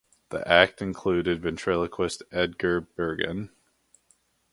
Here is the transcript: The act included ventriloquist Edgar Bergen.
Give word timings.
The 0.29 0.41
act 0.51 0.81
included 0.81 1.43
ventriloquist 1.43 2.23
Edgar 2.31 2.81
Bergen. 2.81 3.51